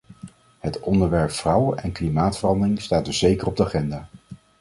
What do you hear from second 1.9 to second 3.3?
klimaatverandering staat dus